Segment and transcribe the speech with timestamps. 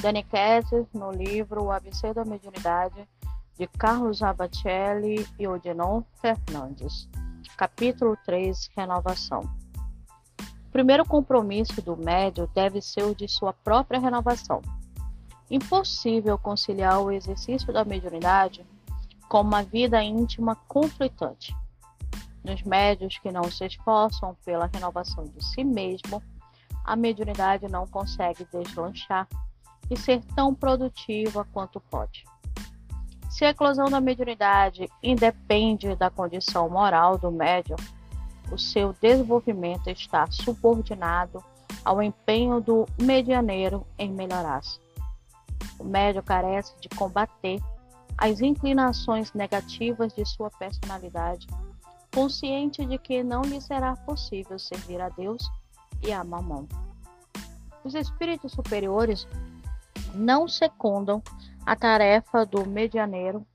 [0.00, 3.08] Dani Kesses, no livro O ABC da Mediunidade,
[3.58, 7.08] de Carlos Abacelli e Odenon Fernandes.
[7.56, 9.40] Capítulo 3 Renovação.
[10.40, 14.62] O primeiro compromisso do médio deve ser o de sua própria renovação.
[15.50, 18.64] Impossível conciliar o exercício da mediunidade
[19.28, 21.52] com uma vida íntima conflitante.
[22.44, 26.22] Nos médios que não se esforçam pela renovação de si mesmo,
[26.84, 29.26] a mediunidade não consegue deslanchar
[29.90, 32.24] e ser tão produtiva quanto pode.
[33.30, 37.76] Se a eclosão da mediunidade independe da condição moral do médium,
[38.50, 41.42] o seu desenvolvimento está subordinado
[41.84, 44.80] ao empenho do medianeiro em melhorar-se.
[45.78, 47.60] O médium carece de combater
[48.16, 51.46] as inclinações negativas de sua personalidade,
[52.12, 55.48] consciente de que não lhe será possível servir a Deus
[56.02, 56.66] e a Mamão.
[57.84, 59.28] Os espíritos superiores
[60.14, 61.22] não secundam
[61.64, 63.46] a tarefa do medianeiro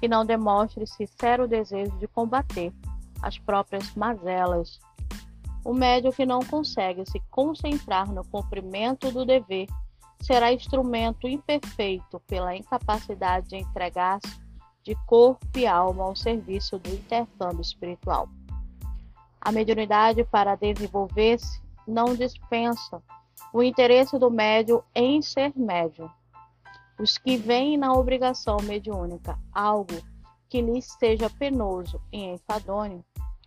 [0.00, 2.72] que não demonstre sincero desejo de combater
[3.22, 4.80] as próprias mazelas.
[5.64, 9.66] O médio que não consegue se concentrar no cumprimento do dever
[10.20, 14.40] será instrumento imperfeito pela incapacidade de entregar-se
[14.82, 18.28] de corpo e alma ao serviço do intercâmbio espiritual.
[19.40, 23.02] A mediunidade, para desenvolver-se, não dispensa
[23.52, 26.10] o interesse do médio em ser médio.
[26.98, 29.94] Os que veem na obrigação mediúnica algo
[30.48, 33.04] que lhes seja penoso e enfadonho,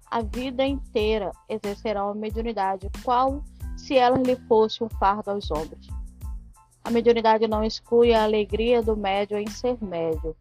[0.09, 3.43] a vida inteira exercerão a mediunidade, qual
[3.75, 5.87] se ela lhe fosse um fardo aos ombros.
[6.83, 10.35] A mediunidade não exclui a alegria do médio em ser médio.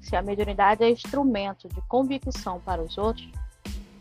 [0.00, 3.28] Se a mediunidade é instrumento de convicção para os outros,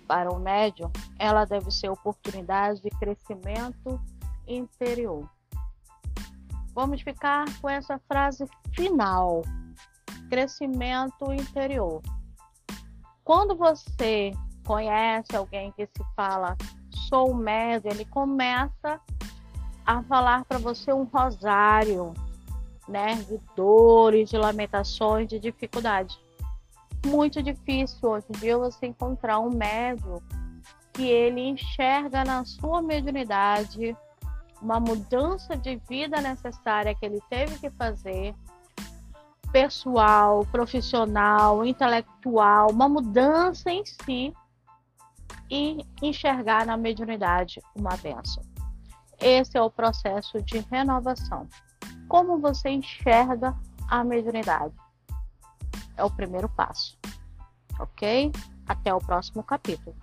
[0.08, 4.00] para o médio, ela deve ser oportunidade de crescimento
[4.50, 5.30] interior.
[6.74, 9.44] Vamos ficar com essa frase final:
[10.30, 12.02] crescimento interior.
[13.24, 14.32] Quando você
[14.66, 16.58] conhece alguém que se fala
[17.10, 19.02] sou médio, ele começa
[19.86, 22.14] a falar para você um rosário,
[22.88, 26.18] né, de dores, de lamentações, de dificuldade.
[27.06, 30.22] Muito difícil hoje em dia você encontrar um médio
[30.94, 33.96] que ele enxerga na sua mediunidade
[34.62, 38.36] uma mudança de vida necessária que ele teve que fazer,
[39.52, 44.34] pessoal, profissional, intelectual, uma mudança em si
[45.50, 48.44] e enxergar na mediunidade uma benção.
[49.20, 51.48] Esse é o processo de renovação.
[52.08, 53.56] Como você enxerga
[53.90, 54.74] a mediunidade?
[55.98, 56.98] É o primeiro passo.
[57.80, 58.32] Ok?
[58.68, 59.96] Até o próximo capítulo.